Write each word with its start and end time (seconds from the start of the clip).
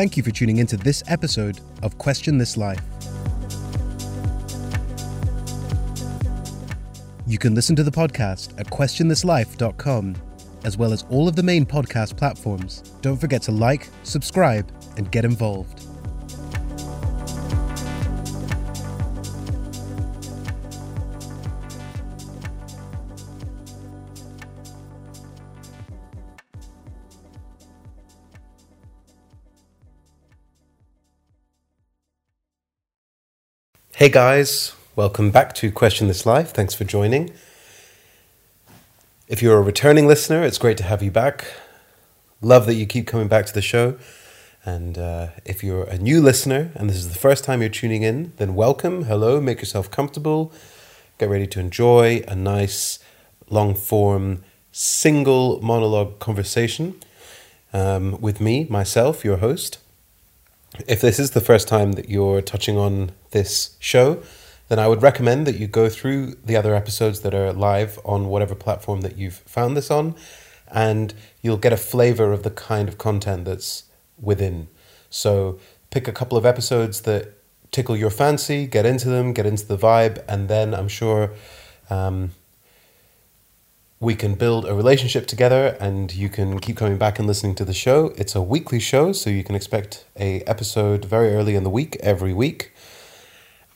Thank 0.00 0.16
you 0.16 0.22
for 0.22 0.30
tuning 0.30 0.56
into 0.56 0.78
this 0.78 1.02
episode 1.08 1.60
of 1.82 1.98
Question 1.98 2.38
This 2.38 2.56
Life. 2.56 2.80
You 7.26 7.36
can 7.36 7.54
listen 7.54 7.76
to 7.76 7.82
the 7.82 7.90
podcast 7.90 8.58
at 8.58 8.68
questionthislife.com, 8.68 10.16
as 10.64 10.78
well 10.78 10.94
as 10.94 11.04
all 11.10 11.28
of 11.28 11.36
the 11.36 11.42
main 11.42 11.66
podcast 11.66 12.16
platforms. 12.16 12.82
Don't 13.02 13.18
forget 13.18 13.42
to 13.42 13.52
like, 13.52 13.90
subscribe, 14.02 14.72
and 14.96 15.12
get 15.12 15.26
involved. 15.26 15.84
Hey 34.00 34.08
guys, 34.08 34.72
welcome 34.96 35.30
back 35.30 35.54
to 35.56 35.70
Question 35.70 36.08
This 36.08 36.24
Life. 36.24 36.52
Thanks 36.52 36.72
for 36.72 36.84
joining. 36.84 37.34
If 39.28 39.42
you're 39.42 39.58
a 39.58 39.60
returning 39.60 40.06
listener, 40.06 40.42
it's 40.42 40.56
great 40.56 40.78
to 40.78 40.84
have 40.84 41.02
you 41.02 41.10
back. 41.10 41.44
Love 42.40 42.64
that 42.64 42.76
you 42.76 42.86
keep 42.86 43.06
coming 43.06 43.28
back 43.28 43.44
to 43.44 43.52
the 43.52 43.60
show. 43.60 43.98
And 44.64 44.96
uh, 44.96 45.26
if 45.44 45.62
you're 45.62 45.84
a 45.84 45.98
new 45.98 46.22
listener 46.22 46.70
and 46.76 46.88
this 46.88 46.96
is 46.96 47.10
the 47.10 47.18
first 47.18 47.44
time 47.44 47.60
you're 47.60 47.68
tuning 47.68 48.02
in, 48.02 48.32
then 48.38 48.54
welcome, 48.54 49.04
hello, 49.04 49.38
make 49.38 49.58
yourself 49.58 49.90
comfortable, 49.90 50.50
get 51.18 51.28
ready 51.28 51.46
to 51.48 51.60
enjoy 51.60 52.24
a 52.26 52.34
nice 52.34 53.00
long 53.50 53.74
form 53.74 54.42
single 54.72 55.60
monologue 55.60 56.18
conversation 56.20 56.98
um, 57.74 58.18
with 58.18 58.40
me, 58.40 58.64
myself, 58.70 59.26
your 59.26 59.36
host. 59.36 59.76
If 60.86 61.00
this 61.00 61.18
is 61.18 61.32
the 61.32 61.40
first 61.40 61.66
time 61.66 61.92
that 61.92 62.08
you're 62.08 62.40
touching 62.40 62.76
on 62.78 63.12
this 63.32 63.76
show, 63.80 64.22
then 64.68 64.78
I 64.78 64.86
would 64.86 65.02
recommend 65.02 65.46
that 65.46 65.56
you 65.56 65.66
go 65.66 65.88
through 65.88 66.36
the 66.44 66.56
other 66.56 66.76
episodes 66.76 67.20
that 67.22 67.34
are 67.34 67.52
live 67.52 67.98
on 68.04 68.28
whatever 68.28 68.54
platform 68.54 69.00
that 69.00 69.18
you've 69.18 69.38
found 69.38 69.76
this 69.76 69.90
on, 69.90 70.14
and 70.68 71.12
you'll 71.42 71.56
get 71.56 71.72
a 71.72 71.76
flavor 71.76 72.32
of 72.32 72.44
the 72.44 72.50
kind 72.50 72.88
of 72.88 72.98
content 72.98 73.46
that's 73.46 73.84
within. 74.16 74.68
So 75.10 75.58
pick 75.90 76.06
a 76.06 76.12
couple 76.12 76.38
of 76.38 76.46
episodes 76.46 77.00
that 77.02 77.34
tickle 77.72 77.96
your 77.96 78.10
fancy, 78.10 78.66
get 78.66 78.86
into 78.86 79.08
them, 79.08 79.32
get 79.32 79.46
into 79.46 79.66
the 79.66 79.76
vibe, 79.76 80.22
and 80.28 80.48
then 80.48 80.72
I'm 80.72 80.88
sure 80.88 81.32
um, 81.90 82.30
we 84.02 84.14
can 84.14 84.34
build 84.34 84.64
a 84.64 84.74
relationship 84.74 85.26
together 85.26 85.76
and 85.78 86.14
you 86.14 86.30
can 86.30 86.58
keep 86.58 86.78
coming 86.78 86.96
back 86.96 87.18
and 87.18 87.28
listening 87.28 87.54
to 87.54 87.66
the 87.66 87.74
show. 87.74 88.14
It's 88.16 88.34
a 88.34 88.40
weekly 88.40 88.80
show, 88.80 89.12
so 89.12 89.28
you 89.28 89.44
can 89.44 89.54
expect 89.54 90.06
a 90.18 90.40
episode 90.44 91.04
very 91.04 91.34
early 91.34 91.54
in 91.54 91.64
the 91.64 91.70
week 91.70 91.98
every 92.00 92.32
week. 92.32 92.72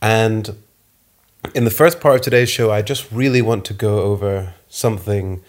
And 0.01 0.57
in 1.55 1.65
the 1.65 1.71
first 1.71 2.01
part 2.01 2.15
of 2.15 2.21
today's 2.23 2.49
show, 2.49 2.71
I 2.71 2.81
just 2.81 3.13
really 3.13 3.43
want 3.43 3.67
to 3.67 3.75
go 3.75 4.01
over 4.01 4.55
something 4.67 5.43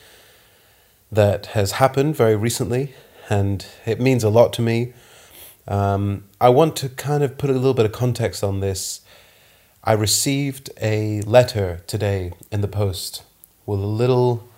that 1.10 1.46
has 1.48 1.74
happened 1.74 2.18
very 2.18 2.36
recently 2.36 2.94
and 3.30 3.66
it 3.86 4.02
means 4.02 4.26
a 4.26 4.30
lot 4.30 4.52
to 4.54 4.62
me. 4.62 4.92
Um, 5.70 6.26
I 6.42 6.50
want 6.50 6.76
to 6.78 6.90
kind 6.90 7.24
of 7.24 7.38
put 7.38 7.50
a 7.50 7.54
little 7.54 7.74
bit 7.74 7.86
of 7.86 7.94
context 7.94 8.44
on 8.44 8.60
this. 8.60 9.00
I 9.86 9.94
received 9.94 10.70
a 10.82 11.22
letter 11.22 11.82
today 11.88 12.34
in 12.52 12.60
the 12.60 12.68
post 12.68 13.24
with 13.66 13.80
a 13.80 13.88
little 13.88 14.50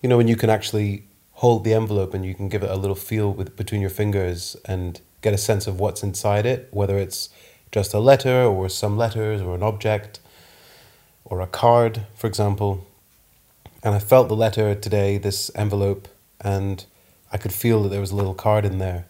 you 0.00 0.08
know 0.08 0.16
when 0.16 0.28
you 0.28 0.36
can 0.36 0.50
actually 0.50 1.04
hold 1.32 1.64
the 1.64 1.72
envelope 1.72 2.12
and 2.14 2.24
you 2.24 2.34
can 2.34 2.48
give 2.48 2.62
it 2.62 2.70
a 2.70 2.76
little 2.76 2.96
feel 2.96 3.32
with 3.32 3.56
between 3.56 3.80
your 3.80 3.90
fingers 3.90 4.56
and 4.64 5.00
get 5.22 5.32
a 5.32 5.38
sense 5.38 5.66
of 5.66 5.80
what's 5.80 6.02
inside 6.02 6.46
it, 6.46 6.68
whether 6.70 6.98
it's 6.98 7.28
just 7.72 7.94
a 7.94 7.98
letter 7.98 8.44
or 8.44 8.68
some 8.68 8.96
letters 8.96 9.40
or 9.40 9.54
an 9.54 9.62
object 9.62 10.20
or 11.24 11.40
a 11.40 11.46
card, 11.46 12.06
for 12.14 12.26
example. 12.26 12.86
And 13.82 13.94
I 13.94 13.98
felt 13.98 14.28
the 14.28 14.36
letter 14.36 14.74
today, 14.74 15.16
this 15.16 15.50
envelope, 15.54 16.08
and 16.40 16.84
I 17.32 17.38
could 17.38 17.52
feel 17.52 17.82
that 17.82 17.88
there 17.90 18.00
was 18.00 18.10
a 18.10 18.16
little 18.16 18.34
card 18.34 18.64
in 18.64 18.78
there. 18.78 19.06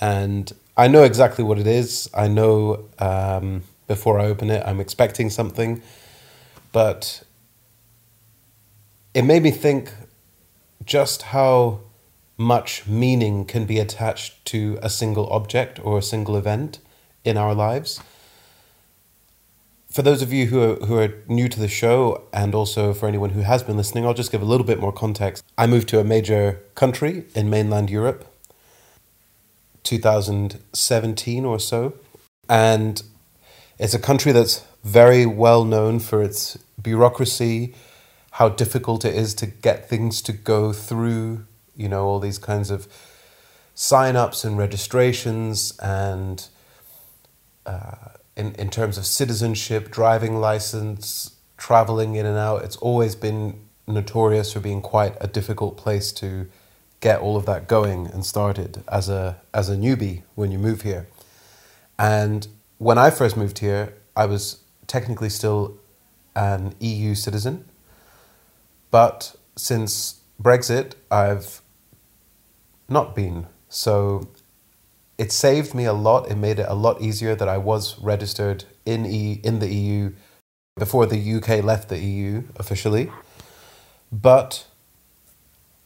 And 0.00 0.52
I 0.76 0.88
know 0.88 1.02
exactly 1.04 1.44
what 1.44 1.58
it 1.58 1.66
is. 1.66 2.08
I 2.14 2.28
know 2.28 2.88
um, 2.98 3.62
before 3.86 4.18
I 4.18 4.26
open 4.26 4.50
it, 4.50 4.62
I'm 4.66 4.80
expecting 4.80 5.30
something. 5.30 5.82
But 6.72 7.22
it 9.14 9.22
made 9.22 9.42
me 9.42 9.50
think 9.50 9.92
just 10.84 11.22
how 11.22 11.80
much 12.38 12.86
meaning 12.86 13.44
can 13.44 13.66
be 13.66 13.78
attached 13.78 14.44
to 14.46 14.78
a 14.82 14.90
single 14.90 15.28
object 15.30 15.78
or 15.84 15.98
a 15.98 16.02
single 16.02 16.36
event 16.36 16.78
in 17.24 17.36
our 17.36 17.54
lives. 17.54 18.00
For 19.90 20.00
those 20.02 20.22
of 20.22 20.32
you 20.32 20.46
who 20.46 20.62
are, 20.62 20.74
who 20.86 20.98
are 20.98 21.14
new 21.28 21.48
to 21.48 21.60
the 21.60 21.68
show, 21.68 22.22
and 22.32 22.54
also 22.54 22.94
for 22.94 23.06
anyone 23.06 23.30
who 23.30 23.42
has 23.42 23.62
been 23.62 23.76
listening, 23.76 24.06
I'll 24.06 24.14
just 24.14 24.32
give 24.32 24.40
a 24.40 24.46
little 24.46 24.66
bit 24.66 24.80
more 24.80 24.92
context. 24.92 25.44
I 25.58 25.66
moved 25.66 25.88
to 25.90 26.00
a 26.00 26.04
major 26.04 26.60
country 26.74 27.24
in 27.34 27.50
mainland 27.50 27.90
Europe, 27.90 28.24
2017 29.82 31.44
or 31.44 31.60
so, 31.60 31.92
and 32.48 33.02
it's 33.78 33.92
a 33.92 33.98
country 33.98 34.32
that's 34.32 34.64
very 34.82 35.26
well 35.26 35.64
known 35.64 36.00
for 36.00 36.22
its 36.22 36.58
bureaucracy, 36.80 37.74
how 38.32 38.48
difficult 38.48 39.04
it 39.04 39.14
is 39.14 39.34
to 39.34 39.46
get 39.46 39.88
things 39.88 40.22
to 40.22 40.32
go 40.32 40.72
through, 40.72 41.46
you 41.76 41.88
know, 41.88 42.06
all 42.06 42.18
these 42.18 42.38
kinds 42.38 42.70
of 42.70 42.88
sign 43.74 44.16
ups 44.16 44.44
and 44.44 44.58
registrations 44.58 45.78
and 45.78 46.48
uh, 47.66 48.08
in, 48.36 48.54
in 48.54 48.70
terms 48.70 48.96
of 48.96 49.06
citizenship, 49.06 49.90
driving 49.90 50.36
license, 50.36 51.36
traveling 51.56 52.14
in 52.14 52.26
and 52.26 52.38
out, 52.38 52.64
it's 52.64 52.76
always 52.76 53.14
been 53.14 53.60
notorious 53.86 54.52
for 54.52 54.60
being 54.60 54.80
quite 54.80 55.14
a 55.20 55.26
difficult 55.26 55.76
place 55.76 56.12
to 56.12 56.48
get 57.00 57.20
all 57.20 57.36
of 57.36 57.46
that 57.46 57.68
going 57.68 58.06
and 58.06 58.24
started 58.24 58.82
as 58.88 59.08
a 59.08 59.36
as 59.52 59.68
a 59.68 59.76
newbie 59.76 60.22
when 60.34 60.50
you 60.50 60.58
move 60.58 60.82
here. 60.82 61.06
And 61.98 62.46
when 62.78 62.96
I 62.96 63.10
first 63.10 63.36
moved 63.36 63.58
here, 63.58 63.94
I 64.16 64.26
was 64.26 64.62
technically 64.86 65.28
still 65.28 65.76
an 66.34 66.74
EU 66.80 67.14
citizen, 67.14 67.66
but 68.92 69.34
since 69.56 70.20
Brexit, 70.40 70.92
I've 71.10 71.60
not 72.88 73.16
been. 73.16 73.46
So 73.68 74.28
it 75.18 75.32
saved 75.32 75.74
me 75.74 75.84
a 75.84 75.92
lot. 75.92 76.30
It 76.30 76.36
made 76.36 76.60
it 76.60 76.66
a 76.68 76.74
lot 76.74 77.00
easier 77.00 77.34
that 77.34 77.48
I 77.48 77.58
was 77.58 77.98
registered 77.98 78.64
in 78.86 79.04
e- 79.06 79.40
in 79.42 79.58
the 79.58 79.68
EU 79.68 80.12
before 80.76 81.06
the 81.06 81.18
UK 81.18 81.64
left 81.64 81.88
the 81.88 81.98
EU 81.98 82.44
officially. 82.56 83.10
But 84.12 84.66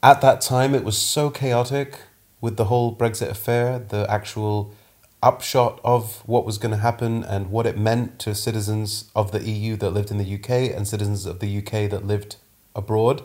at 0.03 0.21
that 0.21 0.41
time, 0.41 0.75
it 0.75 0.85
was 0.85 0.99
so 0.99 1.31
chaotic 1.31 2.01
with 2.41 2.57
the 2.57 2.65
whole 2.65 2.95
Brexit 2.95 3.29
affair, 3.29 3.79
the 3.79 4.11
actual 4.11 4.75
upshot 5.23 5.81
of 5.85 6.23
what 6.27 6.45
was 6.45 6.59
going 6.59 6.73
to 6.73 6.81
happen 6.81 7.25
and 7.25 7.51
what 7.51 7.67
it 7.67 7.79
meant 7.79 8.19
to 8.21 8.35
citizens 8.35 9.11
of 9.15 9.33
the 9.33 9.43
EU 9.43 9.77
that 9.77 9.91
lived 9.91 10.11
in 10.11 10.19
the 10.19 10.35
UK 10.35 10.51
and 10.75 10.87
citizens 10.87 11.25
of 11.25 11.39
the 11.39 11.59
UK 11.59 11.89
that 11.91 12.05
lived 12.05 12.37
abroad 12.77 13.23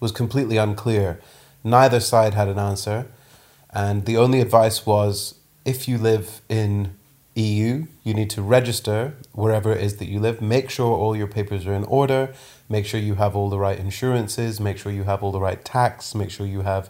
was 0.00 0.12
completely 0.12 0.56
unclear. 0.56 1.20
Neither 1.62 2.00
side 2.00 2.34
had 2.34 2.48
an 2.48 2.58
answer, 2.58 3.06
and 3.70 4.04
the 4.06 4.16
only 4.16 4.40
advice 4.40 4.86
was 4.86 5.34
if 5.64 5.86
you 5.86 5.98
live 5.98 6.40
in 6.48 6.94
EU, 7.34 7.86
you 8.02 8.14
need 8.14 8.30
to 8.30 8.40
register 8.40 9.14
wherever 9.32 9.70
it 9.72 9.82
is 9.82 9.96
that 9.98 10.06
you 10.06 10.18
live. 10.18 10.40
Make 10.40 10.70
sure 10.70 10.96
all 10.96 11.14
your 11.14 11.26
papers 11.26 11.66
are 11.66 11.74
in 11.74 11.84
order. 11.84 12.32
Make 12.68 12.86
sure 12.86 12.98
you 12.98 13.16
have 13.16 13.36
all 13.36 13.50
the 13.50 13.58
right 13.58 13.78
insurances. 13.78 14.58
Make 14.58 14.78
sure 14.78 14.90
you 14.90 15.04
have 15.04 15.22
all 15.22 15.32
the 15.32 15.40
right 15.40 15.62
tax. 15.62 16.14
Make 16.14 16.30
sure 16.30 16.46
you 16.46 16.62
have 16.62 16.88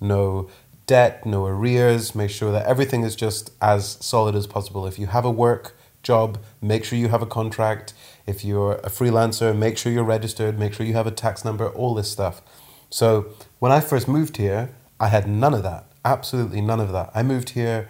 no 0.00 0.50
debt, 0.86 1.24
no 1.24 1.46
arrears. 1.46 2.14
Make 2.14 2.30
sure 2.30 2.50
that 2.50 2.66
everything 2.66 3.02
is 3.02 3.14
just 3.14 3.52
as 3.62 3.96
solid 4.00 4.34
as 4.34 4.48
possible. 4.48 4.86
If 4.86 4.98
you 4.98 5.06
have 5.06 5.24
a 5.24 5.30
work 5.30 5.76
job, 6.02 6.38
make 6.60 6.84
sure 6.84 6.98
you 6.98 7.08
have 7.08 7.22
a 7.22 7.26
contract. 7.26 7.94
If 8.26 8.44
you're 8.44 8.74
a 8.76 8.90
freelancer, 8.90 9.56
make 9.56 9.78
sure 9.78 9.92
you're 9.92 10.04
registered, 10.04 10.58
make 10.58 10.74
sure 10.74 10.84
you 10.84 10.94
have 10.94 11.06
a 11.06 11.12
tax 11.12 11.44
number, 11.44 11.68
all 11.68 11.94
this 11.94 12.10
stuff. 12.10 12.42
So 12.90 13.26
when 13.58 13.72
I 13.72 13.80
first 13.80 14.08
moved 14.08 14.36
here, 14.36 14.70
I 14.98 15.08
had 15.08 15.28
none 15.28 15.54
of 15.54 15.62
that. 15.62 15.86
Absolutely 16.04 16.60
none 16.60 16.80
of 16.80 16.92
that. 16.92 17.10
I 17.14 17.22
moved 17.22 17.50
here 17.50 17.88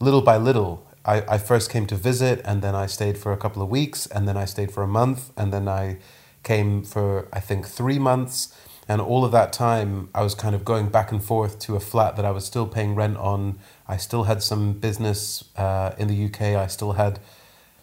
little 0.00 0.22
by 0.22 0.36
little. 0.36 0.86
I, 1.04 1.22
I 1.28 1.38
first 1.38 1.70
came 1.70 1.86
to 1.86 1.96
visit 1.96 2.40
and 2.44 2.62
then 2.62 2.74
I 2.74 2.86
stayed 2.86 3.18
for 3.18 3.32
a 3.32 3.36
couple 3.36 3.62
of 3.62 3.68
weeks 3.68 4.06
and 4.06 4.26
then 4.26 4.36
I 4.36 4.44
stayed 4.44 4.70
for 4.70 4.82
a 4.82 4.86
month 4.86 5.32
and 5.36 5.52
then 5.52 5.68
I 5.68 5.98
came 6.42 6.82
for 6.82 7.28
I 7.32 7.40
think 7.40 7.66
three 7.66 7.98
months 7.98 8.54
and 8.86 9.00
all 9.00 9.24
of 9.24 9.32
that 9.32 9.52
time 9.52 10.10
I 10.14 10.22
was 10.22 10.34
kind 10.34 10.54
of 10.54 10.64
going 10.64 10.88
back 10.88 11.10
and 11.10 11.22
forth 11.22 11.58
to 11.60 11.76
a 11.76 11.80
flat 11.80 12.16
that 12.16 12.24
I 12.24 12.30
was 12.30 12.44
still 12.44 12.66
paying 12.66 12.94
rent 12.94 13.16
on. 13.16 13.58
I 13.88 13.96
still 13.96 14.24
had 14.24 14.42
some 14.42 14.72
business 14.74 15.44
uh, 15.56 15.94
in 15.98 16.08
the 16.08 16.24
UK. 16.26 16.40
I 16.56 16.66
still 16.66 16.92
had 16.92 17.18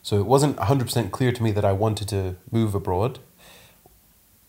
so 0.01 0.19
it 0.19 0.25
wasn't 0.25 0.57
100% 0.57 1.12
clear 1.12 1.31
to 1.31 1.44
me 1.44 1.51
that 1.51 1.65
I 1.65 1.71
wanted 1.71 2.07
to 2.09 2.36
move 2.51 2.74
abroad, 2.74 3.19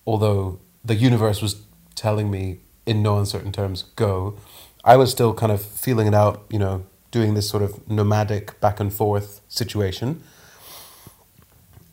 although 0.07 0.59
the 0.85 0.95
universe 0.95 1.43
was 1.43 1.63
telling 1.95 2.31
me 2.31 2.61
in 2.87 3.03
no 3.03 3.19
uncertain 3.19 3.53
terms, 3.53 3.85
go. 3.97 4.37
I 4.85 4.97
was 4.97 5.11
still 5.11 5.35
kind 5.35 5.53
of 5.53 5.63
feeling 5.63 6.07
it 6.07 6.15
out, 6.15 6.45
you 6.51 6.59
know, 6.59 6.85
doing 7.11 7.35
this 7.35 7.49
sort 7.49 7.63
of 7.63 7.89
nomadic 7.89 8.59
back 8.61 8.81
and 8.81 8.93
forth 8.93 9.41
situation. 9.49 10.23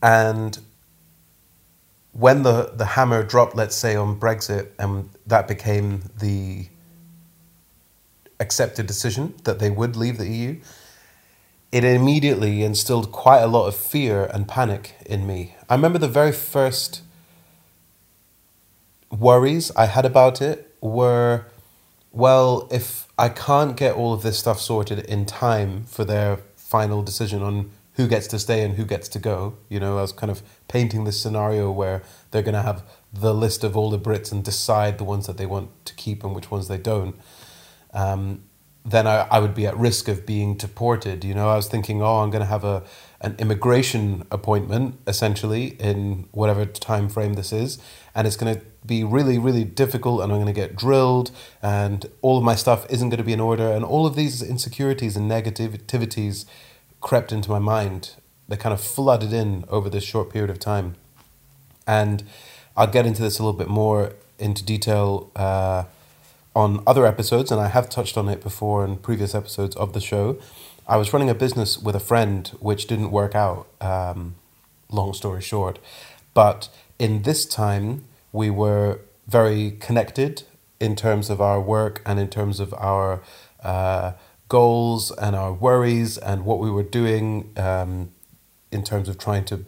And 0.02 0.58
when 2.12 2.42
the, 2.42 2.72
the 2.74 2.86
hammer 2.86 3.22
dropped, 3.22 3.54
let's 3.54 3.76
say, 3.76 3.94
on 3.94 4.18
Brexit, 4.18 4.70
and 4.78 5.10
that 5.26 5.46
became 5.46 6.04
the 6.18 6.68
accepted 8.40 8.86
decision 8.86 9.34
that 9.44 9.58
they 9.58 9.70
would 9.70 9.94
leave 9.94 10.18
the 10.18 10.26
EU, 10.26 10.60
it 11.72 11.84
immediately 11.84 12.62
instilled 12.62 13.12
quite 13.12 13.40
a 13.40 13.46
lot 13.46 13.66
of 13.66 13.76
fear 13.76 14.24
and 14.24 14.48
panic 14.48 14.96
in 15.06 15.26
me. 15.26 15.54
I 15.68 15.74
remember 15.74 15.98
the 15.98 16.08
very 16.08 16.32
first 16.32 17.02
worries 19.10 19.70
I 19.76 19.86
had 19.86 20.04
about 20.04 20.40
it 20.40 20.74
were 20.80 21.46
well, 22.12 22.68
if 22.72 23.06
I 23.18 23.28
can't 23.28 23.76
get 23.76 23.94
all 23.94 24.12
of 24.12 24.22
this 24.22 24.38
stuff 24.38 24.60
sorted 24.60 24.98
in 25.00 25.26
time 25.26 25.84
for 25.84 26.04
their 26.04 26.38
final 26.56 27.02
decision 27.02 27.42
on 27.42 27.70
who 27.94 28.08
gets 28.08 28.26
to 28.28 28.38
stay 28.38 28.64
and 28.64 28.74
who 28.74 28.84
gets 28.84 29.08
to 29.08 29.18
go, 29.18 29.56
you 29.68 29.78
know, 29.78 29.98
I 29.98 30.02
was 30.02 30.12
kind 30.12 30.30
of 30.30 30.42
painting 30.68 31.04
this 31.04 31.20
scenario 31.20 31.70
where 31.70 32.02
they're 32.30 32.42
going 32.42 32.54
to 32.54 32.62
have 32.62 32.82
the 33.12 33.34
list 33.34 33.62
of 33.62 33.76
all 33.76 33.90
the 33.90 33.98
Brits 33.98 34.32
and 34.32 34.44
decide 34.44 34.98
the 34.98 35.04
ones 35.04 35.26
that 35.26 35.36
they 35.36 35.46
want 35.46 35.84
to 35.84 35.94
keep 35.94 36.24
and 36.24 36.34
which 36.34 36.50
ones 36.50 36.68
they 36.68 36.78
don't. 36.78 37.16
Um, 37.92 38.42
then 38.84 39.06
I, 39.06 39.26
I 39.30 39.38
would 39.38 39.54
be 39.54 39.66
at 39.66 39.76
risk 39.76 40.08
of 40.08 40.24
being 40.24 40.56
deported. 40.56 41.24
You 41.24 41.34
know, 41.34 41.48
I 41.48 41.56
was 41.56 41.68
thinking, 41.68 42.02
oh, 42.02 42.20
I'm 42.20 42.30
going 42.30 42.42
to 42.42 42.46
have 42.46 42.64
a 42.64 42.82
an 43.22 43.36
immigration 43.38 44.26
appointment 44.30 44.98
essentially 45.06 45.76
in 45.78 46.26
whatever 46.32 46.64
time 46.64 47.06
frame 47.08 47.34
this 47.34 47.52
is, 47.52 47.78
and 48.14 48.26
it's 48.26 48.36
going 48.36 48.54
to 48.54 48.64
be 48.86 49.04
really, 49.04 49.38
really 49.38 49.62
difficult, 49.62 50.22
and 50.22 50.32
I'm 50.32 50.38
going 50.38 50.46
to 50.46 50.58
get 50.58 50.74
drilled, 50.74 51.30
and 51.62 52.06
all 52.22 52.38
of 52.38 52.44
my 52.44 52.54
stuff 52.54 52.86
isn't 52.88 53.10
going 53.10 53.18
to 53.18 53.24
be 53.24 53.34
in 53.34 53.40
order, 53.40 53.70
and 53.70 53.84
all 53.84 54.06
of 54.06 54.16
these 54.16 54.42
insecurities 54.42 55.16
and 55.18 55.30
negativities 55.30 56.46
crept 57.02 57.30
into 57.30 57.50
my 57.50 57.58
mind. 57.58 58.14
They 58.48 58.56
kind 58.56 58.72
of 58.72 58.80
flooded 58.80 59.34
in 59.34 59.64
over 59.68 59.90
this 59.90 60.04
short 60.04 60.30
period 60.30 60.50
of 60.50 60.58
time, 60.58 60.94
and 61.86 62.24
I'll 62.74 62.86
get 62.86 63.04
into 63.04 63.20
this 63.20 63.38
a 63.38 63.42
little 63.42 63.58
bit 63.58 63.68
more 63.68 64.14
into 64.38 64.64
detail. 64.64 65.30
Uh, 65.36 65.84
on 66.54 66.82
other 66.86 67.06
episodes, 67.06 67.50
and 67.50 67.60
I 67.60 67.68
have 67.68 67.88
touched 67.88 68.16
on 68.16 68.28
it 68.28 68.42
before 68.42 68.84
in 68.84 68.96
previous 68.96 69.34
episodes 69.34 69.76
of 69.76 69.92
the 69.92 70.00
show. 70.00 70.38
I 70.86 70.96
was 70.96 71.12
running 71.12 71.30
a 71.30 71.34
business 71.34 71.78
with 71.78 71.94
a 71.94 72.00
friend 72.00 72.48
which 72.58 72.86
didn't 72.86 73.10
work 73.12 73.34
out, 73.34 73.68
um, 73.80 74.34
long 74.90 75.12
story 75.12 75.40
short. 75.40 75.78
But 76.34 76.68
in 76.98 77.22
this 77.22 77.46
time, 77.46 78.04
we 78.32 78.50
were 78.50 79.00
very 79.26 79.72
connected 79.72 80.42
in 80.80 80.96
terms 80.96 81.30
of 81.30 81.40
our 81.40 81.60
work 81.60 82.02
and 82.04 82.18
in 82.18 82.28
terms 82.28 82.58
of 82.58 82.74
our 82.74 83.22
uh, 83.62 84.12
goals 84.48 85.12
and 85.12 85.36
our 85.36 85.52
worries 85.52 86.18
and 86.18 86.44
what 86.44 86.58
we 86.58 86.70
were 86.70 86.82
doing 86.82 87.52
um, 87.56 88.10
in 88.72 88.82
terms 88.82 89.08
of 89.08 89.18
trying 89.18 89.44
to 89.44 89.64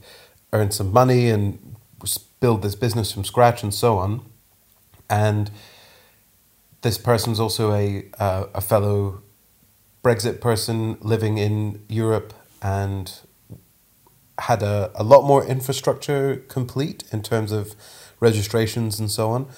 earn 0.53 0.71
some 0.71 0.93
money 0.93 1.29
and 1.29 1.77
build 2.41 2.63
this 2.63 2.75
business 2.75 3.13
from 3.13 3.25
scratch 3.25 3.63
and 3.63 3.73
so 3.73 3.99
on. 3.99 4.23
And 5.09 5.51
this 6.83 6.99
person's 6.99 7.41
also 7.41 7.73
a 7.73 8.11
uh, 8.19 8.47
a 8.55 8.61
fellow 8.61 9.23
Brexit 10.03 10.41
person 10.41 10.99
living 11.01 11.39
in 11.39 11.85
Europe 11.89 12.35
and 12.61 13.13
had 14.39 14.63
a, 14.63 14.91
a 14.95 15.05
lot 15.05 15.23
more 15.25 15.45
infrastructure 15.45 16.37
complete 16.49 17.05
in 17.13 17.23
terms 17.23 17.53
of 17.53 17.77
registrations 18.19 18.99
and 18.99 19.11
so 19.11 19.31
on. 19.31 19.49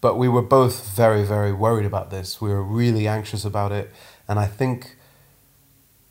But 0.00 0.16
we 0.16 0.28
were 0.28 0.42
both 0.42 0.94
very, 0.94 1.24
very 1.24 1.52
worried 1.52 1.86
about 1.86 2.10
this. 2.10 2.40
We 2.40 2.50
were 2.50 2.62
really 2.62 3.08
anxious 3.08 3.44
about 3.44 3.72
it. 3.72 3.90
And 4.28 4.38
I 4.38 4.46
think 4.46 4.96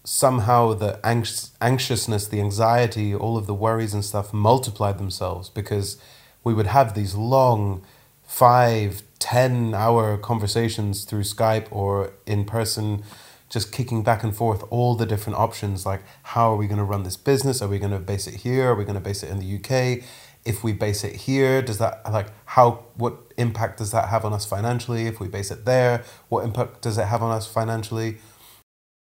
somehow 0.04 0.74
the 0.74 1.00
anx- 1.06 1.52
anxiousness, 1.62 2.28
the 2.28 2.42
anxiety, 2.42 3.16
all 3.16 3.38
of 3.38 3.48
the 3.48 3.54
worries 3.54 3.94
and 3.94 4.04
stuff 4.04 4.34
multiplied 4.34 4.98
themselves 4.98 5.50
because 5.50 5.98
we 6.44 6.54
would 6.54 6.68
have 6.68 6.94
these 6.94 7.16
long 7.16 7.84
five, 8.28 9.02
ten 9.18 9.74
hour 9.74 10.18
conversations 10.18 11.06
through 11.06 11.24
Skype 11.24 11.68
or 11.72 12.14
in 12.28 12.46
person, 12.46 13.04
just 13.50 13.72
kicking 13.72 14.04
back 14.04 14.24
and 14.24 14.36
forth 14.36 14.64
all 14.70 14.94
the 14.94 15.06
different 15.06 15.40
options 15.40 15.86
like 15.86 16.02
how 16.24 16.52
are 16.52 16.58
we 16.58 16.68
going 16.68 16.78
to 16.78 16.84
run 16.84 17.04
this 17.04 17.18
business? 17.18 17.62
Are 17.62 17.70
we 17.70 17.80
going 17.80 17.92
to 17.92 18.00
base 18.00 18.28
it 18.28 18.36
here? 18.42 18.72
Are 18.72 18.76
we 18.76 18.84
going 18.84 18.96
to 18.96 19.02
base 19.02 19.24
it 19.24 19.30
in 19.30 19.40
the 19.40 19.56
UK? 19.56 20.04
If 20.46 20.64
we 20.64 20.74
base 20.74 21.04
it 21.04 21.16
here, 21.16 21.62
does 21.62 21.78
that 21.80 22.02
like 22.12 22.28
how 22.46 22.86
what 22.96 23.18
impact 23.38 23.80
does 23.80 23.92
that 23.92 24.10
have 24.10 24.26
on 24.26 24.34
us 24.34 24.46
financially? 24.46 25.08
If 25.08 25.20
we 25.20 25.28
base 25.28 25.50
it 25.50 25.66
there, 25.66 26.04
what 26.30 26.44
impact 26.44 26.82
does 26.82 26.98
it 26.98 27.06
have 27.06 27.24
on 27.24 27.32
us 27.32 27.48
financially? 27.48 28.18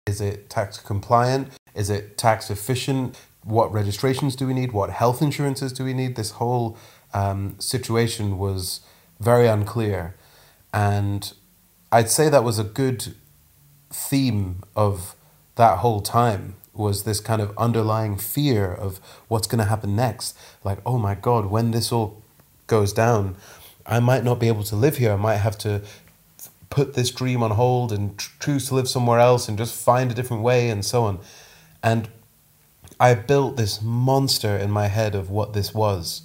Is 0.07 0.21
it 0.21 0.51
tax 0.51 0.79
compliant? 0.79 1.49
Is 1.75 1.91
it 1.91 2.19
tax 2.19 2.51
efficient? 2.51 3.19
What 3.45 3.73
registrations 3.73 4.37
do 4.37 4.47
we 4.47 4.55
need? 4.55 4.73
What 4.73 4.91
health 4.91 5.23
insurances 5.23 5.73
do 5.73 5.85
we 5.85 5.95
need? 5.95 6.17
This 6.17 6.33
whole 6.33 6.77
um, 7.15 7.57
situation 7.59 8.39
was 8.39 8.81
very 9.23 9.47
unclear. 9.47 10.15
And 10.73 11.33
I'd 11.91 12.11
say 12.11 12.29
that 12.29 12.45
was 12.45 12.59
a 12.59 12.65
good 12.65 13.15
theme 13.91 14.63
of 14.75 15.15
that 15.57 15.79
whole 15.79 16.01
time 16.01 16.57
was 16.75 17.05
this 17.05 17.21
kind 17.21 17.43
of 17.43 17.57
underlying 17.59 18.17
fear 18.17 18.73
of 18.73 18.99
what's 19.29 19.47
going 19.47 19.59
to 19.59 19.67
happen 19.67 19.95
next. 19.95 20.37
Like, 20.65 20.79
oh 20.87 20.99
my 20.99 21.15
God, 21.15 21.47
when 21.47 21.71
this 21.71 21.93
all 21.93 22.23
goes 22.67 22.93
down, 22.93 23.37
I 23.85 24.01
might 24.01 24.25
not 24.25 24.39
be 24.39 24.49
able 24.49 24.65
to 24.65 24.77
live 24.77 24.97
here. 24.97 25.13
I 25.13 25.17
might 25.17 25.37
have 25.37 25.59
to 25.59 25.83
put 26.71 26.95
this 26.95 27.11
dream 27.11 27.43
on 27.43 27.51
hold 27.51 27.93
and 27.93 28.19
choose 28.41 28.69
to 28.69 28.75
live 28.75 28.89
somewhere 28.89 29.19
else 29.19 29.49
and 29.49 29.59
just 29.59 29.75
find 29.75 30.11
a 30.11 30.15
different 30.15 30.43
way 30.43 30.71
and 30.71 30.83
so 30.83 31.05
on. 31.05 31.19
And 31.83 32.09
I 32.99 33.15
built 33.15 33.57
this 33.59 33.83
monster 33.83 34.57
in 34.57 34.71
my 34.71 34.87
head 34.87 35.15
of 35.15 35.29
what 35.29 35.53
this 35.53 35.75
was. 35.75 36.23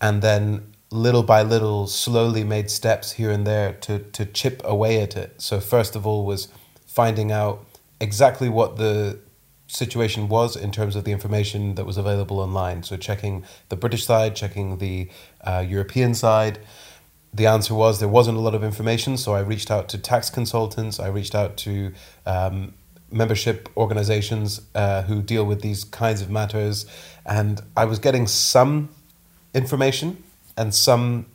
And 0.00 0.22
then 0.22 0.74
little 0.90 1.22
by 1.22 1.42
little 1.42 1.86
slowly 1.86 2.44
made 2.44 2.70
steps 2.70 3.12
here 3.12 3.30
and 3.30 3.46
there 3.46 3.72
to 3.74 3.98
to 3.98 4.24
chip 4.24 4.62
away 4.64 5.00
at 5.00 5.16
it. 5.16 5.40
So 5.40 5.60
first 5.60 5.94
of 5.96 6.06
all 6.06 6.24
was 6.24 6.48
finding 6.86 7.30
out 7.30 7.64
exactly 8.00 8.48
what 8.48 8.76
the 8.76 9.18
situation 9.66 10.28
was 10.28 10.56
in 10.56 10.72
terms 10.72 10.96
of 10.96 11.04
the 11.04 11.12
information 11.12 11.74
that 11.74 11.84
was 11.84 11.98
available 11.98 12.40
online. 12.40 12.82
So 12.82 12.96
checking 12.96 13.44
the 13.68 13.76
British 13.76 14.06
side, 14.06 14.34
checking 14.34 14.78
the 14.78 15.08
uh, 15.42 15.64
European 15.66 16.14
side. 16.14 16.58
The 17.34 17.46
answer 17.46 17.74
was 17.74 18.00
there 18.00 18.08
wasn't 18.08 18.38
a 18.38 18.40
lot 18.40 18.54
of 18.54 18.64
information, 18.64 19.18
so 19.18 19.34
I 19.34 19.40
reached 19.40 19.70
out 19.70 19.90
to 19.90 19.98
tax 19.98 20.30
consultants. 20.30 20.98
I 20.98 21.08
reached 21.08 21.34
out 21.34 21.58
to 21.58 21.92
um, 22.24 22.72
membership 23.12 23.68
organizations 23.76 24.62
uh, 24.74 25.02
who 25.02 25.20
deal 25.20 25.44
with 25.44 25.60
these 25.60 25.84
kinds 25.84 26.22
of 26.22 26.30
matters, 26.30 26.86
and 27.26 27.60
I 27.76 27.84
was 27.84 27.98
getting 27.98 28.26
some 28.26 28.88
information 29.52 30.24
and 30.58 30.74
some 30.74 31.26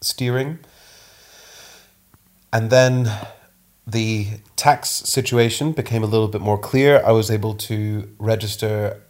steering. 0.00 0.58
And 2.52 2.70
then 2.70 3.10
the 3.86 4.28
tax 4.56 4.88
situation 4.88 5.72
became 5.72 6.02
a 6.02 6.06
little 6.06 6.26
bit 6.26 6.40
more 6.40 6.58
clear. 6.58 7.02
I 7.04 7.12
was 7.12 7.30
able 7.30 7.54
to 7.54 8.08
register 8.18 9.02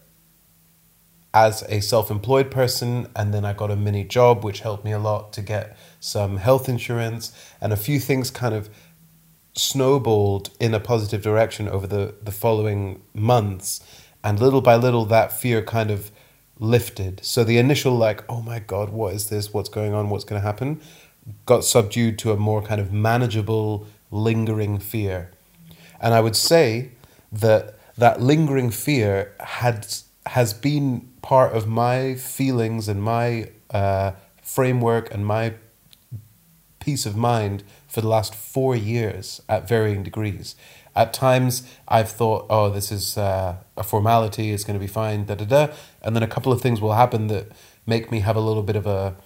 as 1.32 1.62
a 1.68 1.80
self 1.80 2.10
employed 2.10 2.50
person, 2.50 3.08
and 3.14 3.32
then 3.32 3.44
I 3.44 3.52
got 3.52 3.70
a 3.70 3.76
mini 3.76 4.04
job, 4.04 4.42
which 4.42 4.60
helped 4.60 4.84
me 4.84 4.92
a 4.92 4.98
lot 4.98 5.32
to 5.34 5.42
get 5.42 5.76
some 6.00 6.38
health 6.38 6.68
insurance, 6.68 7.32
and 7.60 7.72
a 7.72 7.76
few 7.76 8.00
things 8.00 8.30
kind 8.30 8.54
of 8.54 8.68
snowballed 9.54 10.50
in 10.60 10.74
a 10.74 10.80
positive 10.80 11.22
direction 11.22 11.68
over 11.68 11.86
the, 11.86 12.14
the 12.22 12.32
following 12.32 13.02
months. 13.14 13.80
And 14.24 14.40
little 14.40 14.60
by 14.60 14.76
little, 14.76 15.04
that 15.06 15.32
fear 15.32 15.62
kind 15.62 15.90
of 15.90 16.10
lifted. 16.58 17.24
So 17.24 17.44
the 17.44 17.58
initial, 17.58 17.94
like, 17.94 18.24
oh 18.28 18.42
my 18.42 18.58
God, 18.58 18.90
what 18.90 19.14
is 19.14 19.28
this? 19.28 19.52
What's 19.52 19.68
going 19.68 19.94
on? 19.94 20.10
What's 20.10 20.24
going 20.24 20.40
to 20.40 20.46
happen? 20.46 20.80
got 21.44 21.64
subdued 21.64 22.18
to 22.20 22.32
a 22.32 22.36
more 22.36 22.62
kind 22.62 22.80
of 22.80 22.92
manageable, 22.92 23.86
lingering 24.10 24.78
fear. 24.78 25.30
And 26.00 26.14
I 26.14 26.20
would 26.20 26.36
say 26.36 26.90
that 27.32 27.78
that 27.96 28.20
lingering 28.20 28.70
fear 28.70 29.34
had 29.40 29.86
has 30.26 30.52
been 30.52 31.08
part 31.22 31.52
of 31.52 31.66
my 31.66 32.14
feelings 32.14 32.88
and 32.88 33.02
my 33.02 33.50
uh, 33.70 34.12
framework 34.42 35.12
and 35.12 35.24
my 35.24 35.54
peace 36.80 37.06
of 37.06 37.16
mind 37.16 37.62
for 37.86 38.00
the 38.00 38.08
last 38.08 38.34
four 38.34 38.76
years 38.76 39.40
at 39.48 39.68
varying 39.68 40.02
degrees. 40.02 40.56
At 40.94 41.12
times, 41.12 41.62
I've 41.86 42.10
thought, 42.10 42.46
oh, 42.50 42.70
this 42.70 42.90
is 42.90 43.16
uh, 43.16 43.56
a 43.76 43.82
formality, 43.82 44.52
it's 44.52 44.64
going 44.64 44.78
to 44.78 44.80
be 44.80 44.86
fine, 44.86 45.26
da 45.26 45.34
da 45.34 45.44
da. 45.44 45.74
And 46.02 46.14
then 46.16 46.22
a 46.22 46.28
couple 46.28 46.52
of 46.52 46.60
things 46.60 46.80
will 46.80 46.94
happen 46.94 47.26
that 47.28 47.52
make 47.86 48.10
me 48.10 48.20
have 48.20 48.36
a 48.36 48.40
little 48.40 48.62
bit 48.62 48.76
of 48.76 48.86
a 48.86 49.16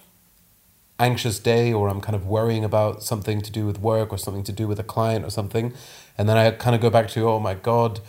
anxious 0.99 1.39
day 1.39 1.73
or 1.73 1.89
I'm 1.89 1.99
kind 1.99 2.15
of 2.15 2.27
worrying 2.27 2.63
about 2.63 3.01
something 3.01 3.41
to 3.41 3.51
do 3.51 3.65
with 3.65 3.79
work 3.79 4.13
or 4.13 4.17
something 4.17 4.43
to 4.43 4.51
do 4.51 4.67
with 4.67 4.79
a 4.79 4.83
client 4.83 5.25
or 5.25 5.31
something. 5.31 5.73
And 6.17 6.29
then 6.29 6.37
I 6.37 6.51
kind 6.51 6.75
of 6.75 6.81
go 6.81 6.89
back 6.89 7.07
to, 7.09 7.27
oh 7.27 7.39
my 7.39 7.55
God, 7.55 8.01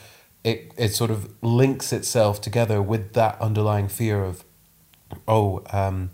it, 0.44 0.72
it 0.76 0.90
sort 0.90 1.11
of 1.11 1.32
links 1.42 1.92
itself 1.92 2.40
together 2.40 2.82
with 2.82 3.14
that 3.14 3.40
underlying 3.40 3.88
fear 3.88 4.22
of, 4.22 4.44
oh, 5.26 5.62
um, 5.72 6.11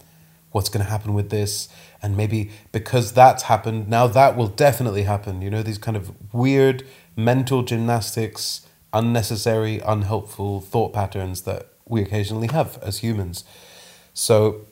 what's 0.53 0.69
going 0.69 0.85
to 0.85 0.91
happen 0.91 1.15
with 1.15 1.31
this? 1.31 1.69
And 2.01 2.17
maybe 2.17 2.51
because 2.71 3.13
that's 3.13 3.45
happened, 3.45 3.89
now 3.89 4.07
that 4.07 4.37
will 4.37 4.47
definitely 4.47 5.03
happen. 5.03 5.43
You 5.43 5.51
know, 5.51 5.63
these 5.63 5.79
kind 5.79 5.97
of 5.97 6.13
weird 6.33 6.87
mental 7.17 7.63
gymnastics, 7.63 8.67
unnecessary, 8.93 9.81
unhelpful 9.81 10.61
thought 10.61 10.93
patterns 10.93 11.43
that 11.43 11.69
we 11.87 12.03
occasionally 12.03 12.49
have 12.49 12.79
as 12.83 12.99
humans. 12.99 13.45
So 14.15 14.67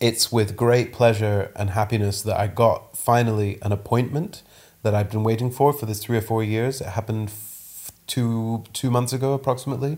it's 0.00 0.30
with 0.30 0.56
great 0.56 0.92
pleasure 0.92 1.50
and 1.56 1.70
happiness 1.70 2.22
that 2.22 2.38
I 2.38 2.46
got 2.46 2.96
finally 2.96 3.58
an 3.62 3.72
appointment 3.72 4.42
that 4.82 4.94
I've 4.94 5.10
been 5.10 5.24
waiting 5.24 5.50
for 5.50 5.72
for 5.72 5.86
this 5.86 6.02
three 6.02 6.18
or 6.18 6.20
four 6.20 6.44
years. 6.44 6.80
It 6.80 6.88
happened 6.88 7.28
f- 7.28 7.90
two 8.06 8.64
two 8.72 8.90
months 8.90 9.12
ago 9.12 9.32
approximately, 9.32 9.96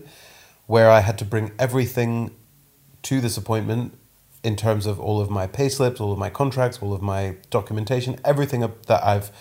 where 0.65 0.89
I 0.89 1.01
had 1.01 1.17
to 1.19 1.25
bring 1.25 1.51
everything 1.59 2.31
to 3.03 3.19
this 3.19 3.37
appointment 3.37 3.97
in 4.43 4.55
terms 4.55 4.85
of 4.85 4.99
all 4.99 5.19
of 5.19 5.29
my 5.29 5.45
payslips, 5.45 5.99
all 5.99 6.13
of 6.13 6.19
my 6.19 6.29
contracts, 6.29 6.79
all 6.81 6.93
of 6.93 7.01
my 7.01 7.35
documentation, 7.49 8.19
everything 8.23 8.61
that 8.61 9.03
I've 9.03 9.31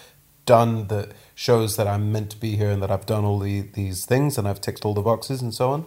done 0.47 0.87
that 0.89 1.13
shows 1.35 1.77
that 1.77 1.87
I'm 1.87 2.11
meant 2.11 2.31
to 2.31 2.37
be 2.37 2.57
here 2.57 2.71
and 2.71 2.83
that 2.83 2.91
I've 2.91 3.07
done 3.07 3.25
all 3.25 3.39
the, 3.39 3.61
these 3.61 4.07
things 4.07 4.39
and 4.39 4.49
I've 4.49 4.61
ticked 4.61 4.85
all 4.85 4.95
the 4.95 5.03
boxes 5.03 5.43
and 5.43 5.53
so 5.53 5.71
on. 5.71 5.87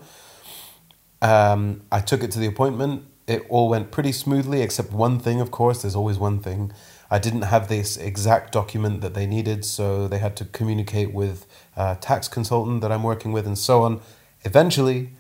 Um, 1.21 1.81
I 1.91 2.01
took 2.01 2.23
it 2.23 2.31
to 2.31 2.39
the 2.39 2.45
appointment. 2.45 3.05
It 3.27 3.45
all 3.49 3.69
went 3.69 3.91
pretty 3.91 4.11
smoothly, 4.11 4.61
except 4.61 4.91
one 4.91 5.19
thing, 5.19 5.41
of 5.41 5.51
course. 5.51 5.81
There's 5.81 5.95
always 5.95 6.17
one 6.17 6.39
thing. 6.39 6.71
I 7.11 7.19
didn't 7.19 7.43
have 7.43 7.67
this 7.67 7.97
exact 7.97 8.51
document 8.51 9.01
that 9.01 9.13
they 9.13 9.25
needed, 9.25 9.65
so 9.65 10.07
they 10.07 10.19
had 10.19 10.35
to 10.37 10.45
communicate 10.45 11.13
with 11.13 11.45
a 11.75 11.97
tax 11.99 12.27
consultant 12.27 12.81
that 12.81 12.91
I'm 12.91 13.03
working 13.03 13.31
with 13.31 13.45
and 13.47 13.57
so 13.57 13.83
on. 13.83 14.01
Eventually, 14.43 15.11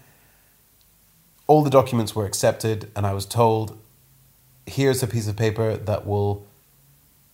all 1.47 1.63
the 1.63 1.69
documents 1.69 2.15
were 2.15 2.25
accepted, 2.25 2.91
and 2.95 3.05
I 3.05 3.13
was 3.13 3.25
told 3.25 3.77
here's 4.65 5.01
a 5.01 5.07
piece 5.07 5.27
of 5.27 5.35
paper 5.35 5.75
that 5.75 6.05
will 6.05 6.45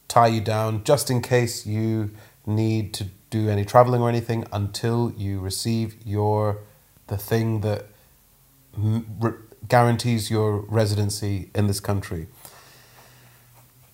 tie 0.08 0.28
you 0.28 0.42
down 0.42 0.84
just 0.84 1.10
in 1.10 1.22
case 1.22 1.66
you 1.66 2.12
need 2.46 2.94
to 2.94 3.06
do 3.30 3.50
any 3.50 3.66
traveling 3.66 4.02
or 4.02 4.10
anything 4.10 4.46
until 4.52 5.12
you 5.18 5.40
receive 5.40 5.96
your 6.06 6.62
the 7.08 7.18
thing 7.18 7.62
that 7.62 7.86
guarantees 9.68 10.30
your 10.30 10.60
residency 10.60 11.50
in 11.56 11.68
this 11.68 11.80
country. 11.80 12.28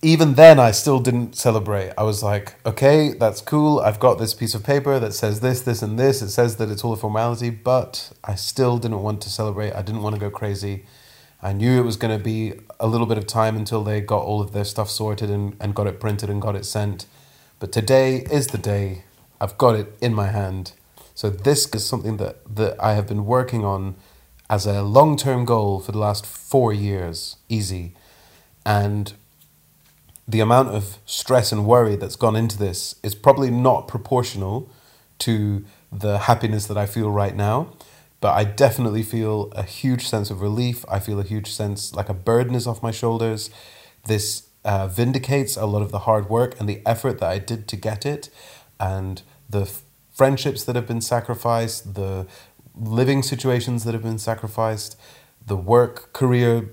Even 0.04 0.34
then, 0.34 0.58
I 0.58 0.72
still 0.72 0.98
didn't 0.98 1.36
celebrate. 1.36 1.92
I 1.96 2.02
was 2.02 2.24
like, 2.24 2.54
okay, 2.66 3.12
that's 3.12 3.40
cool. 3.40 3.78
I've 3.78 4.00
got 4.00 4.18
this 4.18 4.34
piece 4.34 4.52
of 4.54 4.64
paper 4.64 4.98
that 4.98 5.14
says 5.14 5.40
this, 5.40 5.60
this, 5.60 5.80
and 5.80 5.96
this. 5.96 6.22
It 6.22 6.30
says 6.30 6.56
that 6.56 6.70
it's 6.70 6.82
all 6.82 6.92
a 6.92 6.96
formality, 6.96 7.50
but 7.50 8.10
I 8.24 8.34
still 8.34 8.78
didn't 8.78 9.02
want 9.02 9.20
to 9.22 9.30
celebrate. 9.30 9.72
I 9.74 9.82
didn't 9.82 10.02
want 10.02 10.16
to 10.16 10.20
go 10.20 10.28
crazy. 10.28 10.86
I 11.42 11.52
knew 11.52 11.80
it 11.80 11.84
was 11.84 11.96
going 11.96 12.16
to 12.16 12.22
be 12.22 12.54
a 12.78 12.86
little 12.86 13.06
bit 13.06 13.18
of 13.18 13.26
time 13.26 13.56
until 13.56 13.82
they 13.82 14.00
got 14.00 14.22
all 14.22 14.40
of 14.40 14.52
their 14.52 14.64
stuff 14.64 14.88
sorted 14.88 15.28
and, 15.28 15.56
and 15.60 15.74
got 15.74 15.88
it 15.88 15.98
printed 15.98 16.30
and 16.30 16.40
got 16.40 16.54
it 16.54 16.64
sent. 16.64 17.06
But 17.58 17.72
today 17.72 18.18
is 18.30 18.48
the 18.48 18.58
day. 18.58 19.04
I've 19.40 19.58
got 19.58 19.74
it 19.74 19.96
in 20.00 20.14
my 20.14 20.28
hand. 20.28 20.72
So 21.14 21.30
this 21.30 21.68
is 21.74 21.84
something 21.84 22.16
that, 22.18 22.54
that 22.54 22.76
I 22.80 22.94
have 22.94 23.08
been 23.08 23.26
working 23.26 23.64
on 23.64 23.96
as 24.48 24.66
a 24.66 24.82
long 24.82 25.16
term 25.16 25.44
goal 25.44 25.80
for 25.80 25.90
the 25.90 25.98
last 25.98 26.24
four 26.24 26.72
years, 26.72 27.36
easy. 27.48 27.94
And 28.64 29.12
the 30.28 30.40
amount 30.40 30.68
of 30.68 30.98
stress 31.04 31.50
and 31.50 31.66
worry 31.66 31.96
that's 31.96 32.16
gone 32.16 32.36
into 32.36 32.56
this 32.56 32.94
is 33.02 33.16
probably 33.16 33.50
not 33.50 33.88
proportional 33.88 34.70
to 35.18 35.64
the 35.90 36.20
happiness 36.20 36.66
that 36.66 36.78
I 36.78 36.86
feel 36.86 37.10
right 37.10 37.34
now 37.34 37.72
but 38.22 38.34
I 38.34 38.44
definitely 38.44 39.02
feel 39.02 39.50
a 39.56 39.64
huge 39.64 40.06
sense 40.06 40.30
of 40.30 40.40
relief. 40.40 40.84
I 40.88 41.00
feel 41.00 41.18
a 41.18 41.24
huge 41.24 41.50
sense 41.50 41.92
like 41.92 42.08
a 42.08 42.14
burden 42.14 42.54
is 42.54 42.68
off 42.68 42.80
my 42.80 42.92
shoulders. 42.92 43.50
This 44.06 44.44
uh, 44.64 44.86
vindicates 44.86 45.56
a 45.56 45.66
lot 45.66 45.82
of 45.82 45.90
the 45.90 45.98
hard 46.00 46.30
work 46.30 46.58
and 46.60 46.68
the 46.68 46.80
effort 46.86 47.18
that 47.18 47.28
I 47.28 47.40
did 47.40 47.66
to 47.66 47.76
get 47.76 48.06
it, 48.06 48.30
and 48.78 49.22
the 49.50 49.62
f- 49.62 49.82
friendships 50.12 50.62
that 50.64 50.76
have 50.76 50.86
been 50.86 51.00
sacrificed, 51.00 51.94
the 51.94 52.28
living 52.76 53.24
situations 53.24 53.82
that 53.82 53.92
have 53.92 54.04
been 54.04 54.20
sacrificed, 54.20 54.96
the 55.44 55.56
work 55.56 56.12
career 56.12 56.70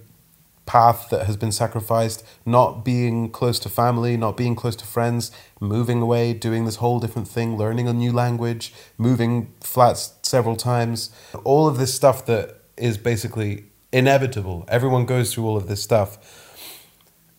path 0.68 1.10
that 1.10 1.26
has 1.26 1.36
been 1.36 1.52
sacrificed, 1.52 2.24
not 2.46 2.86
being 2.86 3.32
close 3.32 3.58
to 3.58 3.70
family, 3.70 4.16
not 4.16 4.38
being 4.38 4.56
close 4.56 4.76
to 4.76 4.86
friends, 4.86 5.32
moving 5.60 6.00
away, 6.00 6.32
doing 6.32 6.66
this 6.66 6.76
whole 6.76 7.00
different 7.00 7.28
thing, 7.28 7.58
learning 7.58 7.88
a 7.88 7.94
new 7.94 8.12
language, 8.12 8.72
moving 8.96 9.52
flats 9.62 10.10
several 10.30 10.56
times. 10.56 11.10
All 11.44 11.68
of 11.68 11.78
this 11.78 11.94
stuff 11.94 12.26
that 12.28 12.62
is 12.78 12.98
basically 12.98 13.66
inevitable. 13.92 14.64
Everyone 14.68 15.06
goes 15.06 15.34
through 15.34 15.46
all 15.46 15.58
of 15.58 15.68
this 15.68 15.84
stuff. 15.84 16.56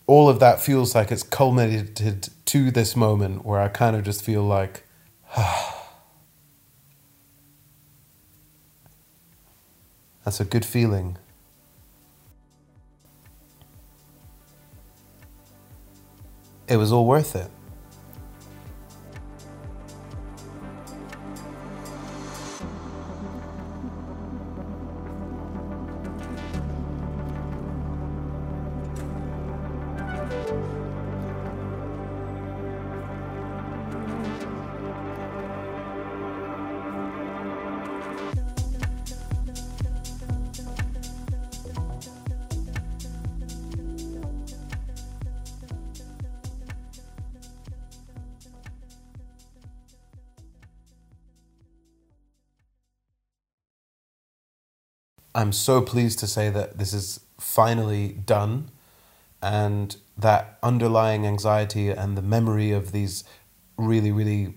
All 0.07 0.29
of 0.29 0.41
that 0.41 0.61
feels 0.61 0.95
like 0.95 1.11
it's 1.11 1.23
culminated 1.23 2.29
to 2.47 2.71
this 2.71 2.97
moment 2.97 3.47
where 3.47 3.61
I 3.61 3.69
kind 3.69 3.97
of 3.97 4.03
just 4.03 4.23
feel 4.23 4.43
like, 4.43 4.85
that's 10.25 10.41
a 10.41 10.45
good 10.45 10.65
feeling. 10.65 11.17
it 16.71 16.77
was 16.77 16.93
all 16.93 17.05
worth 17.05 17.35
it. 17.35 17.51
I'm 55.35 55.53
so 55.53 55.81
pleased 55.81 56.19
to 56.21 56.27
say 56.27 56.51
that 56.51 56.79
this 56.79 56.93
is 56.93 57.21
finally 57.39 58.09
done 58.09 58.71
and 59.43 59.97
that 60.17 60.59
underlying 60.63 61.27
anxiety 61.27 61.89
and 61.89 62.17
the 62.17 62.23
memory 62.23 62.73
of 62.73 62.93
these 62.93 63.25
really, 63.77 64.13
really 64.13 64.55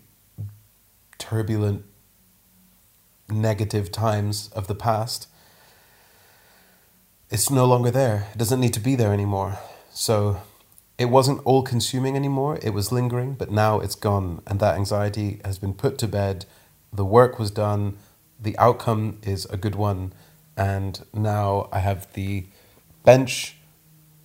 turbulent, 1.18 1.86
negative 3.30 3.92
times 3.92 4.50
of 4.56 4.68
the 4.68 4.76
past, 4.76 5.28
it's 7.30 7.50
no 7.50 7.66
longer 7.66 7.92
there. 7.92 8.28
It 8.34 8.38
doesn't 8.38 8.60
need 8.60 8.74
to 8.74 8.80
be 8.80 8.96
there 8.96 9.14
anymore. 9.14 9.60
So 9.92 10.42
it 10.98 11.06
wasn't 11.06 11.42
all 11.46 11.64
consuming 11.64 12.16
anymore, 12.16 12.60
it 12.62 12.72
was 12.72 12.92
lingering, 12.92 13.34
but 13.34 13.52
now 13.52 13.80
it's 13.80 13.96
gone, 13.96 14.42
and 14.46 14.60
that 14.60 14.76
anxiety 14.76 15.40
has 15.46 15.58
been 15.58 15.74
put 15.74 15.98
to 16.00 16.08
bed. 16.08 16.46
The 16.92 17.06
work 17.06 17.40
was 17.40 17.52
done, 17.52 17.98
the 18.40 18.58
outcome 18.58 19.20
is 19.24 19.46
a 19.46 19.58
good 19.58 19.76
one 19.76 20.14
and 20.56 21.04
now 21.14 21.70
I 21.72 21.80
have 21.80 22.12
the 22.14 22.46
bench 23.04 23.58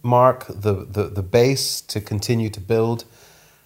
mark, 0.02 0.46
the, 0.48 0.86
the, 0.88 1.04
the 1.04 1.22
base 1.22 1.80
to 1.82 2.00
continue 2.00 2.50
to 2.50 2.60
build. 2.60 3.04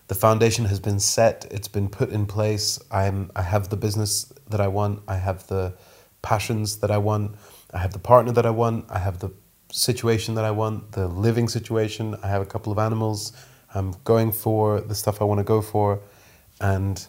The 0.09 0.15
foundation 0.15 0.67
has 0.67 0.81
been 0.81 1.01
set, 1.01 1.47
it's 1.51 1.69
been 1.69 1.89
put 1.89 2.11
in 2.11 2.27
place. 2.27 2.79
I'm, 2.91 3.31
I 3.35 3.43
have 3.43 3.69
the 3.69 3.77
business 3.77 4.33
that 4.49 4.61
I 4.61 4.69
want, 4.69 5.03
I 5.09 5.17
have 5.17 5.47
the 5.47 5.75
passions 6.23 6.77
that 6.79 6.91
I 6.91 6.99
want, 6.99 7.37
I 7.73 7.79
have 7.79 7.93
the 7.93 7.99
partner 7.99 8.33
that 8.33 8.47
I 8.47 8.51
want, 8.51 8.87
I 8.91 8.99
have 8.99 9.21
the 9.21 9.31
situation 9.73 10.35
that 10.35 10.45
I 10.45 10.51
want, 10.51 10.93
the 10.93 11.09
living 11.09 11.49
situation. 11.49 12.15
I 12.23 12.29
have 12.29 12.43
a 12.43 12.47
couple 12.47 12.73
of 12.73 12.79
animals. 12.79 13.33
I'm 13.75 13.95
going 14.05 14.31
for 14.31 14.81
the 14.81 14.95
stuff 14.95 15.21
I 15.21 15.25
want 15.25 15.39
to 15.39 15.45
go 15.45 15.63
for. 15.63 16.01
And 16.61 17.05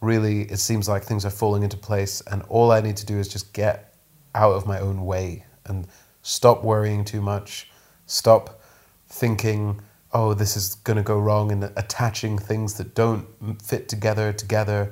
really, 0.00 0.42
it 0.42 0.58
seems 0.58 0.88
like 0.88 1.04
things 1.04 1.24
are 1.24 1.30
falling 1.30 1.62
into 1.62 1.76
place. 1.76 2.20
And 2.22 2.42
all 2.48 2.72
I 2.72 2.80
need 2.80 2.96
to 2.98 3.06
do 3.06 3.18
is 3.18 3.28
just 3.28 3.52
get 3.52 3.89
out 4.34 4.52
of 4.52 4.66
my 4.66 4.78
own 4.78 5.04
way 5.04 5.44
and 5.66 5.86
stop 6.22 6.62
worrying 6.62 7.04
too 7.04 7.20
much, 7.20 7.70
stop 8.06 8.60
thinking, 9.08 9.80
oh, 10.12 10.34
this 10.34 10.56
is 10.56 10.74
going 10.76 10.96
to 10.96 11.02
go 11.02 11.18
wrong, 11.18 11.52
and 11.52 11.64
attaching 11.76 12.38
things 12.38 12.74
that 12.74 12.94
don't 12.94 13.26
fit 13.62 13.88
together 13.88 14.32
together, 14.32 14.90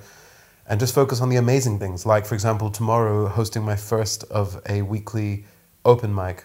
and 0.66 0.78
just 0.78 0.94
focus 0.94 1.20
on 1.20 1.28
the 1.28 1.36
amazing 1.36 1.78
things. 1.78 2.04
Like, 2.04 2.26
for 2.26 2.34
example, 2.34 2.70
tomorrow, 2.70 3.26
hosting 3.26 3.62
my 3.62 3.76
first 3.76 4.24
of 4.24 4.60
a 4.68 4.82
weekly 4.82 5.44
open 5.84 6.14
mic. 6.14 6.44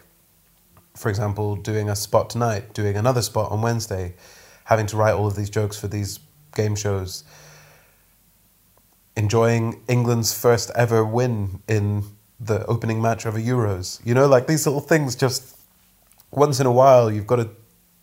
For 0.95 1.09
example, 1.09 1.55
doing 1.55 1.89
a 1.89 1.95
spot 1.95 2.29
tonight, 2.29 2.73
doing 2.73 2.95
another 2.95 3.21
spot 3.21 3.51
on 3.51 3.61
Wednesday, 3.61 4.15
having 4.65 4.85
to 4.87 4.97
write 4.97 5.13
all 5.13 5.27
of 5.27 5.35
these 5.35 5.49
jokes 5.49 5.79
for 5.79 5.87
these 5.87 6.19
game 6.55 6.75
shows, 6.75 7.23
enjoying 9.17 9.81
England's 9.87 10.37
first 10.37 10.71
ever 10.75 11.03
win 11.03 11.61
in 11.67 12.03
the 12.45 12.65
opening 12.65 13.01
match 13.01 13.25
of 13.25 13.35
a 13.35 13.39
Euros. 13.39 14.05
You 14.05 14.13
know, 14.13 14.27
like 14.27 14.47
these 14.47 14.65
little 14.65 14.81
things 14.81 15.15
just 15.15 15.57
once 16.31 16.59
in 16.59 16.65
a 16.65 16.71
while 16.71 17.11
you've 17.11 17.27
got 17.27 17.37
to 17.37 17.49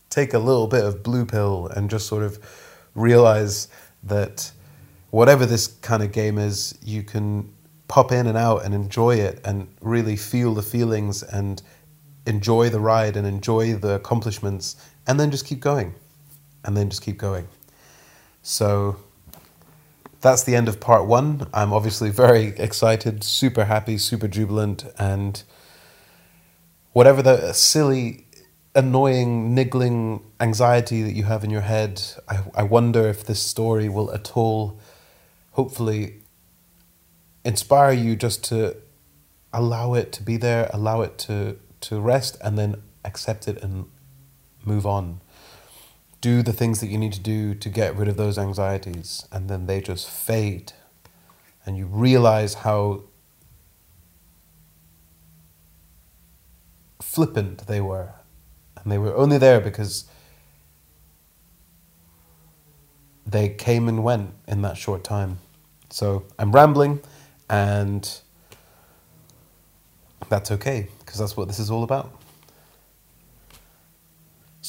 take 0.08 0.34
a 0.34 0.38
little 0.38 0.66
bit 0.66 0.84
of 0.84 1.02
blue 1.02 1.24
pill 1.24 1.68
and 1.68 1.90
just 1.90 2.06
sort 2.06 2.22
of 2.22 2.38
realize 2.94 3.68
that 4.02 4.50
whatever 5.10 5.46
this 5.46 5.66
kind 5.66 6.02
of 6.02 6.12
game 6.12 6.38
is, 6.38 6.76
you 6.82 7.02
can 7.02 7.52
pop 7.88 8.12
in 8.12 8.26
and 8.26 8.38
out 8.38 8.64
and 8.64 8.74
enjoy 8.74 9.16
it 9.16 9.40
and 9.44 9.68
really 9.80 10.16
feel 10.16 10.54
the 10.54 10.62
feelings 10.62 11.22
and 11.22 11.62
enjoy 12.26 12.68
the 12.68 12.80
ride 12.80 13.16
and 13.16 13.26
enjoy 13.26 13.74
the 13.74 13.94
accomplishments 13.94 14.76
and 15.06 15.18
then 15.18 15.30
just 15.30 15.44
keep 15.44 15.60
going 15.60 15.94
and 16.64 16.76
then 16.76 16.88
just 16.88 17.02
keep 17.02 17.18
going. 17.18 17.48
So 18.42 18.96
that's 20.20 20.44
the 20.44 20.54
end 20.54 20.68
of 20.68 20.80
part 20.80 21.06
one. 21.06 21.48
I'm 21.52 21.72
obviously 21.72 22.10
very 22.10 22.48
excited, 22.58 23.24
super 23.24 23.64
happy, 23.64 23.98
super 23.98 24.28
jubilant, 24.28 24.84
and 24.98 25.42
whatever 26.92 27.22
the 27.22 27.52
silly, 27.52 28.26
annoying, 28.74 29.54
niggling 29.54 30.22
anxiety 30.38 31.02
that 31.02 31.12
you 31.12 31.24
have 31.24 31.42
in 31.42 31.50
your 31.50 31.62
head, 31.62 32.02
I, 32.28 32.44
I 32.54 32.62
wonder 32.62 33.08
if 33.08 33.24
this 33.24 33.42
story 33.42 33.88
will 33.88 34.12
at 34.12 34.36
all, 34.36 34.78
hopefully, 35.52 36.22
inspire 37.44 37.92
you 37.92 38.14
just 38.14 38.44
to 38.44 38.76
allow 39.52 39.94
it 39.94 40.12
to 40.12 40.22
be 40.22 40.36
there, 40.36 40.68
allow 40.72 41.00
it 41.00 41.16
to, 41.18 41.58
to 41.80 42.00
rest, 42.00 42.36
and 42.42 42.58
then 42.58 42.82
accept 43.04 43.48
it 43.48 43.62
and 43.62 43.86
move 44.64 44.86
on 44.86 45.20
do 46.20 46.42
the 46.42 46.52
things 46.52 46.80
that 46.80 46.88
you 46.88 46.98
need 46.98 47.12
to 47.14 47.20
do 47.20 47.54
to 47.54 47.68
get 47.68 47.96
rid 47.96 48.08
of 48.08 48.16
those 48.16 48.38
anxieties, 48.38 49.26
and 49.32 49.48
then 49.48 49.66
they 49.66 49.80
just 49.80 50.08
fade. 50.08 50.72
And 51.64 51.76
you 51.76 51.86
realize 51.86 52.54
how 52.54 53.04
flippant 57.00 57.66
they 57.66 57.80
were. 57.80 58.12
And 58.76 58.90
they 58.90 58.98
were 58.98 59.14
only 59.16 59.38
there 59.38 59.60
because 59.60 60.04
they 63.26 63.48
came 63.48 63.88
and 63.88 64.02
went 64.02 64.32
in 64.46 64.62
that 64.62 64.76
short 64.76 65.04
time. 65.04 65.38
So 65.90 66.24
I'm 66.38 66.52
rambling, 66.52 67.00
and 67.48 68.20
that's 70.28 70.50
okay, 70.50 70.88
because 71.00 71.18
that's 71.18 71.36
what 71.36 71.48
this 71.48 71.58
is 71.58 71.70
all 71.70 71.82
about. 71.82 72.19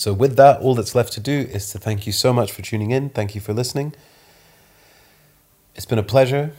So, 0.01 0.13
with 0.13 0.35
that, 0.37 0.61
all 0.61 0.73
that's 0.73 0.95
left 0.95 1.13
to 1.13 1.19
do 1.19 1.31
is 1.31 1.69
to 1.73 1.77
thank 1.77 2.07
you 2.07 2.11
so 2.11 2.33
much 2.33 2.51
for 2.51 2.63
tuning 2.63 2.89
in. 2.89 3.11
Thank 3.11 3.35
you 3.35 3.39
for 3.39 3.53
listening. 3.53 3.93
It's 5.75 5.85
been 5.85 5.99
a 5.99 6.09
pleasure. 6.17 6.53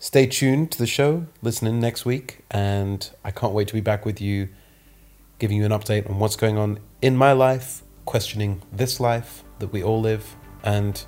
Stay 0.00 0.26
tuned 0.26 0.72
to 0.72 0.78
the 0.78 0.86
show, 0.88 1.26
listen 1.42 1.68
in 1.68 1.78
next 1.78 2.04
week, 2.04 2.40
and 2.50 3.08
I 3.24 3.30
can't 3.30 3.52
wait 3.52 3.68
to 3.68 3.74
be 3.74 3.80
back 3.80 4.04
with 4.04 4.20
you, 4.20 4.48
giving 5.38 5.58
you 5.58 5.64
an 5.64 5.70
update 5.70 6.10
on 6.10 6.18
what's 6.18 6.34
going 6.34 6.58
on 6.58 6.80
in 7.00 7.16
my 7.16 7.30
life, 7.30 7.84
questioning 8.04 8.62
this 8.72 8.98
life 8.98 9.44
that 9.60 9.68
we 9.68 9.84
all 9.84 10.00
live, 10.00 10.34
and 10.64 11.04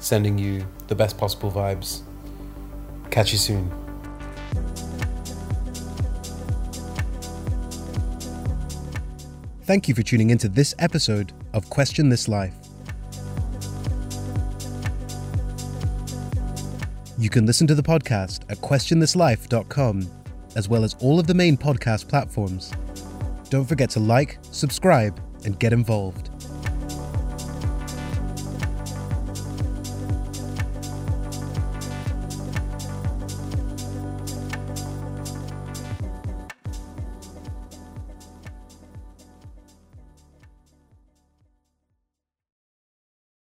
sending 0.00 0.36
you 0.36 0.68
the 0.88 0.94
best 0.94 1.16
possible 1.16 1.50
vibes. 1.50 2.02
Catch 3.10 3.32
you 3.32 3.38
soon. 3.38 3.72
Thank 9.68 9.86
you 9.86 9.94
for 9.94 10.02
tuning 10.02 10.30
into 10.30 10.48
this 10.48 10.74
episode 10.78 11.34
of 11.52 11.68
Question 11.68 12.08
This 12.08 12.26
Life. 12.26 12.54
You 17.18 17.28
can 17.28 17.44
listen 17.44 17.66
to 17.66 17.74
the 17.74 17.82
podcast 17.82 18.50
at 18.50 18.56
questionthislife.com, 18.62 20.08
as 20.56 20.70
well 20.70 20.84
as 20.84 20.94
all 21.00 21.20
of 21.20 21.26
the 21.26 21.34
main 21.34 21.58
podcast 21.58 22.08
platforms. 22.08 22.72
Don't 23.50 23.66
forget 23.66 23.90
to 23.90 24.00
like, 24.00 24.38
subscribe, 24.40 25.20
and 25.44 25.60
get 25.60 25.74
involved. 25.74 26.30